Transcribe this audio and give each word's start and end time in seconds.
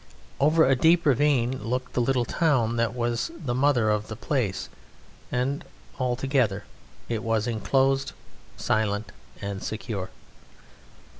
Over 0.39 0.65
a 0.67 0.75
deep 0.75 1.05
ravine 1.05 1.61
looked 1.63 1.93
the 1.93 2.01
little 2.01 2.25
town 2.25 2.75
that 2.77 2.95
was 2.95 3.29
the 3.37 3.53
mother 3.53 3.91
of 3.91 4.07
the 4.07 4.15
place, 4.15 4.67
and 5.31 5.63
altogether 5.99 6.63
it 7.07 7.21
was 7.21 7.45
enclosed, 7.45 8.13
silent, 8.57 9.11
and 9.43 9.61
secure. 9.61 10.09